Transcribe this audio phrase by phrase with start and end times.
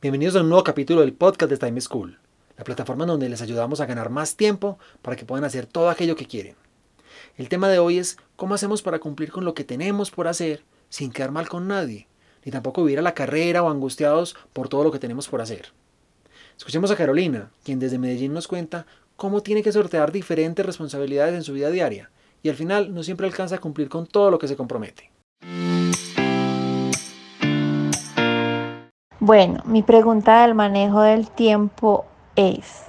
[0.00, 2.20] Bienvenidos a un nuevo capítulo del podcast de Time School,
[2.56, 6.14] la plataforma donde les ayudamos a ganar más tiempo para que puedan hacer todo aquello
[6.14, 6.54] que quieren.
[7.36, 10.62] El tema de hoy es cómo hacemos para cumplir con lo que tenemos por hacer
[10.88, 12.06] sin quedar mal con nadie,
[12.44, 15.72] ni tampoco vivir a la carrera o angustiados por todo lo que tenemos por hacer.
[16.56, 18.86] Escuchemos a Carolina, quien desde Medellín nos cuenta
[19.16, 23.26] cómo tiene que sortear diferentes responsabilidades en su vida diaria y al final no siempre
[23.26, 25.10] alcanza a cumplir con todo lo que se compromete.
[29.20, 32.04] Bueno, mi pregunta del manejo del tiempo
[32.36, 32.84] es,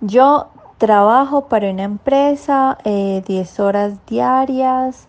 [0.00, 5.06] yo trabajo para una empresa 10 eh, horas diarias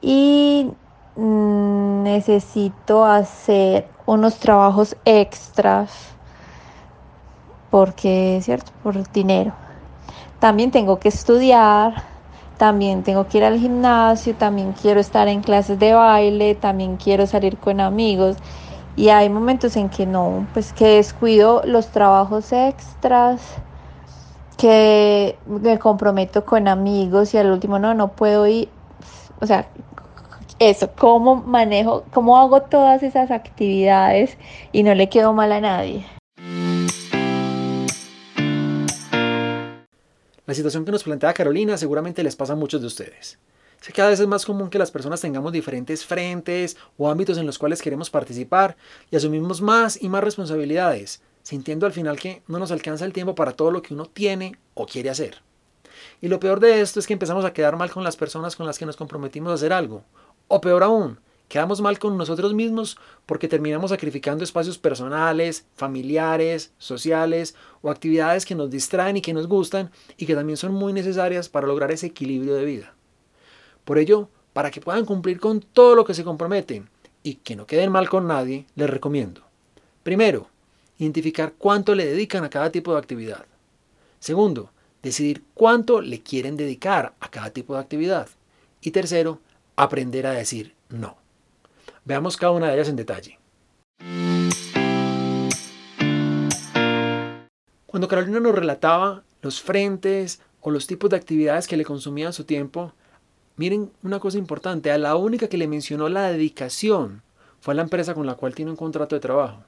[0.00, 0.72] y
[1.14, 6.16] mm, necesito hacer unos trabajos extras
[7.70, 8.72] porque, ¿cierto?
[8.82, 9.52] Por dinero.
[10.40, 12.02] También tengo que estudiar,
[12.56, 17.26] también tengo que ir al gimnasio, también quiero estar en clases de baile, también quiero
[17.26, 18.36] salir con amigos.
[18.96, 23.42] Y hay momentos en que no, pues que descuido los trabajos extras,
[24.56, 28.70] que me comprometo con amigos y al último no, no puedo ir.
[29.40, 29.68] O sea,
[30.58, 34.38] eso, cómo manejo, cómo hago todas esas actividades
[34.72, 36.06] y no le quedo mal a nadie.
[40.46, 43.38] La situación que nos plantea Carolina seguramente les pasa a muchos de ustedes.
[43.80, 47.36] Sé que a veces es más común que las personas tengamos diferentes frentes o ámbitos
[47.38, 48.76] en los cuales queremos participar
[49.10, 53.34] y asumimos más y más responsabilidades, sintiendo al final que no nos alcanza el tiempo
[53.34, 55.42] para todo lo que uno tiene o quiere hacer.
[56.20, 58.66] Y lo peor de esto es que empezamos a quedar mal con las personas con
[58.66, 60.04] las que nos comprometimos a hacer algo.
[60.46, 61.18] O peor aún,
[61.48, 68.56] Quedamos mal con nosotros mismos porque terminamos sacrificando espacios personales, familiares, sociales o actividades que
[68.56, 72.06] nos distraen y que nos gustan y que también son muy necesarias para lograr ese
[72.06, 72.94] equilibrio de vida.
[73.84, 76.88] Por ello, para que puedan cumplir con todo lo que se comprometen
[77.22, 79.42] y que no queden mal con nadie, les recomiendo.
[80.02, 80.48] Primero,
[80.98, 83.46] identificar cuánto le dedican a cada tipo de actividad.
[84.18, 84.70] Segundo,
[85.02, 88.28] decidir cuánto le quieren dedicar a cada tipo de actividad.
[88.80, 89.40] Y tercero,
[89.76, 91.25] aprender a decir no.
[92.06, 93.40] Veamos cada una de ellas en detalle.
[97.86, 102.44] Cuando Carolina nos relataba los frentes o los tipos de actividades que le consumían su
[102.44, 102.92] tiempo,
[103.56, 107.22] miren una cosa importante, a la única que le mencionó la dedicación
[107.60, 109.64] fue a la empresa con la cual tiene un contrato de trabajo.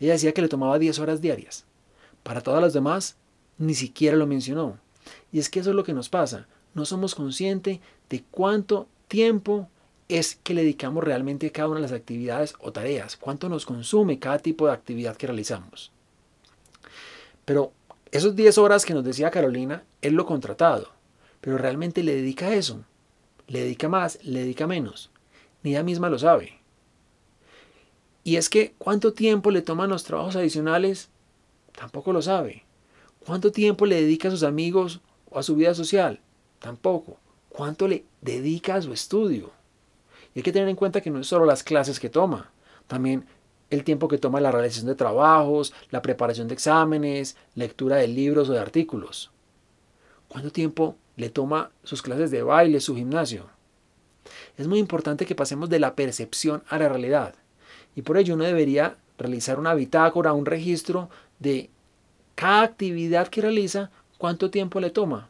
[0.00, 1.66] Ella decía que le tomaba 10 horas diarias.
[2.22, 3.16] Para todas las demás,
[3.58, 4.78] ni siquiera lo mencionó.
[5.30, 6.46] Y es que eso es lo que nos pasa.
[6.72, 9.68] No somos conscientes de cuánto tiempo
[10.08, 13.66] es que le dedicamos realmente a cada una de las actividades o tareas, cuánto nos
[13.66, 15.90] consume cada tipo de actividad que realizamos.
[17.44, 17.72] Pero
[18.10, 20.90] esos 10 horas que nos decía Carolina, él lo contratado,
[21.40, 22.84] pero realmente le dedica eso.
[23.48, 25.10] Le dedica más, le dedica menos.
[25.62, 26.58] Ni ella misma lo sabe.
[28.24, 31.08] Y es que cuánto tiempo le toman los trabajos adicionales,
[31.72, 32.64] tampoco lo sabe.
[33.26, 36.20] ¿Cuánto tiempo le dedica a sus amigos o a su vida social?
[36.58, 37.18] Tampoco.
[37.48, 39.50] ¿Cuánto le dedica a su estudio?
[40.34, 42.50] Y hay que tener en cuenta que no es solo las clases que toma,
[42.86, 43.26] también
[43.70, 48.48] el tiempo que toma la realización de trabajos, la preparación de exámenes, lectura de libros
[48.48, 49.30] o de artículos.
[50.28, 53.46] ¿Cuánto tiempo le toma sus clases de baile, su gimnasio?
[54.56, 57.34] Es muy importante que pasemos de la percepción a la realidad.
[57.94, 61.70] Y por ello uno debería realizar una bitácora, un registro de
[62.34, 65.28] cada actividad que realiza, cuánto tiempo le toma.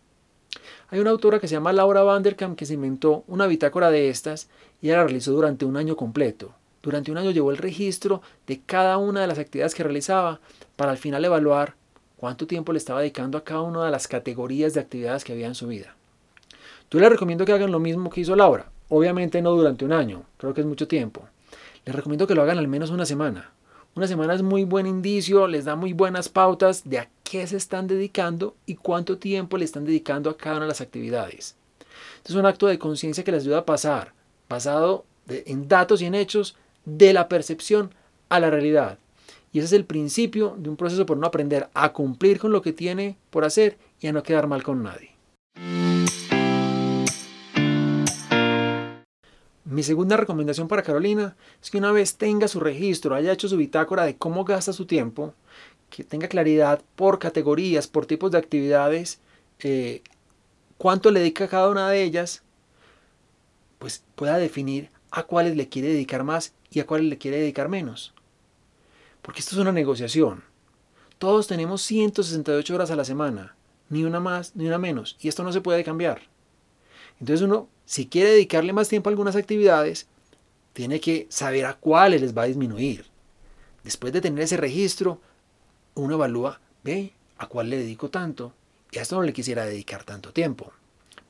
[0.92, 4.50] Hay una autora que se llama Laura Vanderkam que se inventó una bitácora de estas
[4.82, 6.52] y la realizó durante un año completo.
[6.82, 10.40] Durante un año llevó el registro de cada una de las actividades que realizaba
[10.76, 11.76] para al final evaluar
[12.18, 15.46] cuánto tiempo le estaba dedicando a cada una de las categorías de actividades que había
[15.46, 15.96] en su vida.
[16.90, 18.70] Yo les recomiendo que hagan lo mismo que hizo Laura.
[18.90, 21.26] Obviamente no durante un año, creo que es mucho tiempo.
[21.86, 23.50] Les recomiendo que lo hagan al menos una semana.
[23.94, 27.56] Una semana es muy buen indicio, les da muy buenas pautas de a qué se
[27.56, 31.56] están dedicando y cuánto tiempo le están dedicando a cada una de las actividades.
[32.26, 34.12] es un acto de conciencia que les ayuda a pasar,
[34.50, 37.94] basado en datos y en hechos, de la percepción
[38.28, 38.98] a la realidad.
[39.50, 42.60] Y ese es el principio de un proceso por no aprender a cumplir con lo
[42.60, 45.12] que tiene por hacer y a no quedar mal con nadie.
[49.72, 53.56] Mi segunda recomendación para Carolina es que una vez tenga su registro, haya hecho su
[53.56, 55.32] bitácora de cómo gasta su tiempo,
[55.92, 59.20] que tenga claridad por categorías, por tipos de actividades,
[59.60, 60.02] eh,
[60.78, 62.42] cuánto le dedica a cada una de ellas,
[63.78, 67.68] pues pueda definir a cuáles le quiere dedicar más y a cuáles le quiere dedicar
[67.68, 68.14] menos.
[69.20, 70.42] Porque esto es una negociación.
[71.18, 73.54] Todos tenemos 168 horas a la semana,
[73.90, 76.22] ni una más ni una menos, y esto no se puede cambiar.
[77.20, 80.08] Entonces uno, si quiere dedicarle más tiempo a algunas actividades,
[80.72, 83.04] tiene que saber a cuáles les va a disminuir.
[83.84, 85.20] Después de tener ese registro,
[85.94, 88.52] uno evalúa, ve, a cuál le dedico tanto,
[88.90, 90.72] y a esto no le quisiera dedicar tanto tiempo,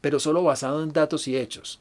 [0.01, 1.81] pero solo basado en datos y hechos.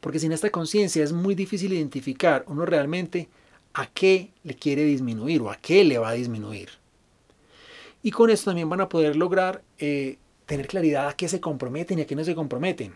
[0.00, 3.28] Porque sin esta conciencia es muy difícil identificar uno realmente
[3.74, 6.70] a qué le quiere disminuir o a qué le va a disminuir.
[8.02, 11.98] Y con esto también van a poder lograr eh, tener claridad a qué se comprometen
[11.98, 12.94] y a qué no se comprometen.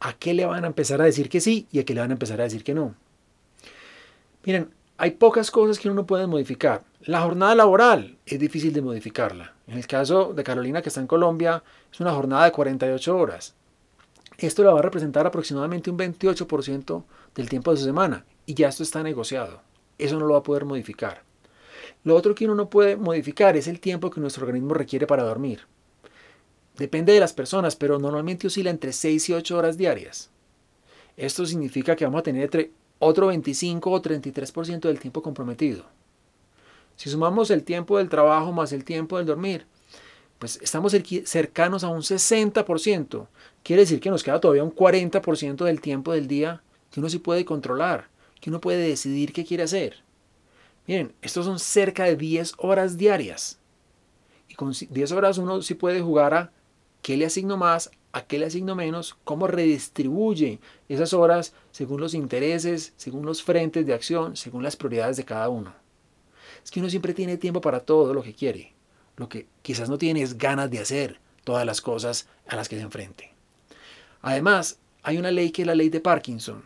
[0.00, 2.10] A qué le van a empezar a decir que sí y a qué le van
[2.10, 2.94] a empezar a decir que no.
[4.44, 6.82] Miren, hay pocas cosas que uno puede modificar.
[7.06, 9.54] La jornada laboral es difícil de modificarla.
[9.66, 13.54] En el caso de Carolina, que está en Colombia, es una jornada de 48 horas.
[14.36, 17.02] Esto le va a representar aproximadamente un 28%
[17.34, 19.62] del tiempo de su semana y ya esto está negociado.
[19.96, 21.22] Eso no lo va a poder modificar.
[22.04, 25.22] Lo otro que uno no puede modificar es el tiempo que nuestro organismo requiere para
[25.22, 25.60] dormir.
[26.76, 30.28] Depende de las personas, pero normalmente oscila entre 6 y 8 horas diarias.
[31.16, 35.86] Esto significa que vamos a tener entre otro 25 o 33% del tiempo comprometido.
[37.00, 39.64] Si sumamos el tiempo del trabajo más el tiempo del dormir,
[40.38, 40.94] pues estamos
[41.24, 43.26] cercanos a un 60%.
[43.62, 47.18] Quiere decir que nos queda todavía un 40% del tiempo del día que uno sí
[47.18, 48.08] puede controlar,
[48.38, 50.02] que uno puede decidir qué quiere hacer.
[50.86, 53.58] Miren, estos son cerca de 10 horas diarias.
[54.48, 56.52] Y con 10 horas uno sí puede jugar a
[57.00, 60.60] qué le asigno más, a qué le asigno menos, cómo redistribuye
[60.90, 65.48] esas horas según los intereses, según los frentes de acción, según las prioridades de cada
[65.48, 65.79] uno.
[66.64, 68.72] Es que uno siempre tiene tiempo para todo lo que quiere.
[69.16, 72.76] Lo que quizás no tiene es ganas de hacer todas las cosas a las que
[72.76, 73.32] se enfrente.
[74.22, 76.64] Además, hay una ley que es la ley de Parkinson.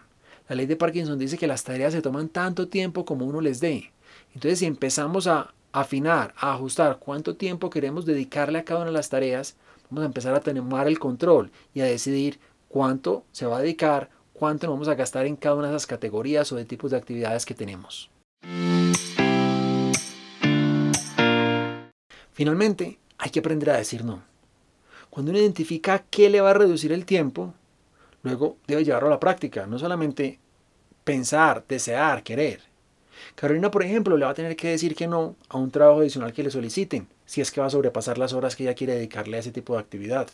[0.49, 3.61] La ley de Parkinson dice que las tareas se toman tanto tiempo como uno les
[3.61, 3.93] dé.
[4.35, 8.97] Entonces, si empezamos a afinar, a ajustar cuánto tiempo queremos dedicarle a cada una de
[8.97, 9.57] las tareas,
[9.91, 12.39] vamos a empezar a tener el control y a decidir
[12.69, 16.51] cuánto se va a dedicar, cuánto vamos a gastar en cada una de esas categorías
[16.53, 18.11] o de tipos de actividades que tenemos.
[22.35, 24.23] Finalmente, hay que aprender a decir no.
[25.09, 27.55] Cuando uno identifica qué le va a reducir el tiempo,
[28.23, 30.41] luego debe llevarlo a la práctica, no solamente
[31.05, 32.61] pensar, desear, querer.
[33.37, 36.33] Carolina, por ejemplo, le va a tener que decir que no a un trabajo adicional
[36.33, 39.37] que le soliciten, si es que va a sobrepasar las horas que ella quiere dedicarle
[39.37, 40.29] a ese tipo de actividad.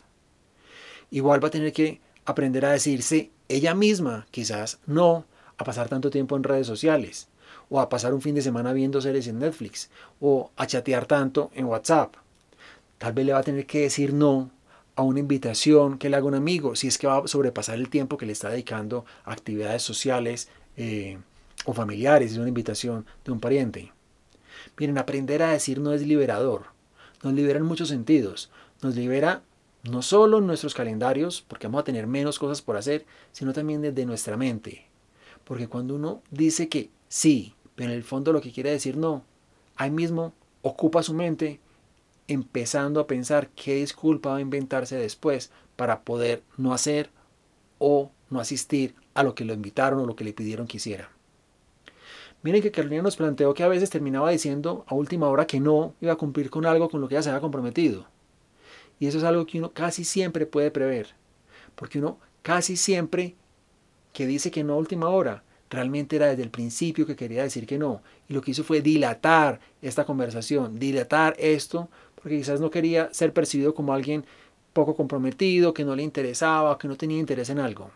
[1.11, 5.25] Igual va a tener que aprender a decirse ella misma, quizás, no
[5.57, 7.27] a pasar tanto tiempo en redes sociales,
[7.71, 9.89] o a pasar un fin de semana viendo series en Netflix,
[10.19, 12.15] o a chatear tanto en WhatsApp.
[12.97, 14.51] Tal vez le va a tener que decir no
[14.95, 17.89] a una invitación que le haga un amigo, si es que va a sobrepasar el
[17.89, 21.17] tiempo que le está dedicando a actividades sociales eh,
[21.65, 23.93] o familiares, es una invitación de un pariente.
[24.77, 26.65] Miren, aprender a decir no es liberador.
[27.23, 28.51] Nos libera en muchos sentidos.
[28.81, 29.43] Nos libera
[29.83, 33.81] no solo en nuestros calendarios, porque vamos a tener menos cosas por hacer, sino también
[33.81, 34.87] desde nuestra mente.
[35.45, 39.23] Porque cuando uno dice que sí, pero en el fondo lo que quiere decir no,
[39.75, 41.59] ahí mismo ocupa su mente
[42.27, 47.09] empezando a pensar qué disculpa va a inventarse después para poder no hacer
[47.79, 51.09] o no asistir a lo que lo invitaron o lo que le pidieron que hiciera.
[52.43, 55.95] Miren que Carolina nos planteó que a veces terminaba diciendo a última hora que no
[56.01, 58.05] iba a cumplir con algo con lo que ya se había comprometido.
[58.99, 61.15] Y eso es algo que uno casi siempre puede prever.
[61.73, 63.33] Porque uno casi siempre
[64.13, 67.65] que dice que no a última hora, realmente era desde el principio que quería decir
[67.65, 68.03] que no.
[68.29, 73.33] Y lo que hizo fue dilatar esta conversación, dilatar esto, porque quizás no quería ser
[73.33, 74.25] percibido como alguien
[74.73, 77.89] poco comprometido, que no le interesaba, que no tenía interés en algo.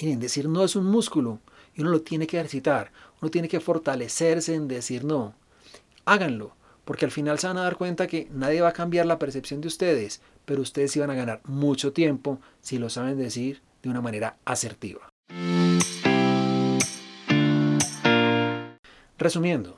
[0.00, 1.40] Miren, decir no es un músculo
[1.74, 5.34] y uno lo tiene que ejercitar, uno tiene que fortalecerse en decir no.
[6.04, 6.52] Háganlo,
[6.84, 9.60] porque al final se van a dar cuenta que nadie va a cambiar la percepción
[9.60, 14.00] de ustedes, pero ustedes iban a ganar mucho tiempo si lo saben decir de una
[14.00, 15.08] manera asertiva.
[19.18, 19.76] Resumiendo,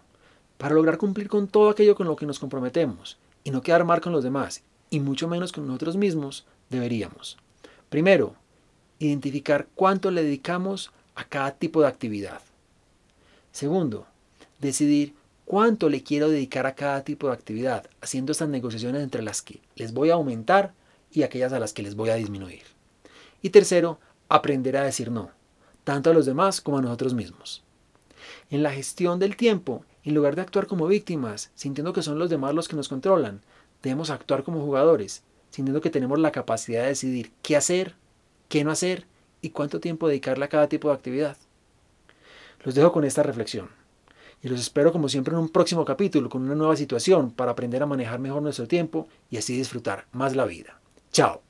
[0.58, 4.00] para lograr cumplir con todo aquello con lo que nos comprometemos y no quedar mal
[4.00, 7.38] con los demás, y mucho menos con nosotros mismos, deberíamos.
[7.88, 8.34] Primero,
[8.98, 12.40] identificar cuánto le dedicamos a cada tipo de actividad.
[13.52, 14.06] Segundo,
[14.60, 15.14] decidir
[15.46, 19.60] cuánto le quiero dedicar a cada tipo de actividad, haciendo estas negociaciones entre las que
[19.74, 20.74] les voy a aumentar
[21.10, 22.62] y aquellas a las que les voy a disminuir.
[23.42, 25.30] Y tercero, aprender a decir no
[25.84, 27.62] tanto a los demás como a nosotros mismos.
[28.50, 32.30] En la gestión del tiempo, en lugar de actuar como víctimas, sintiendo que son los
[32.30, 33.42] demás los que nos controlan,
[33.82, 37.94] debemos actuar como jugadores, sintiendo que tenemos la capacidad de decidir qué hacer,
[38.48, 39.06] qué no hacer
[39.40, 41.36] y cuánto tiempo dedicarle a cada tipo de actividad.
[42.64, 43.68] Los dejo con esta reflexión
[44.42, 47.82] y los espero como siempre en un próximo capítulo con una nueva situación para aprender
[47.82, 50.80] a manejar mejor nuestro tiempo y así disfrutar más la vida.
[51.12, 51.49] Chao.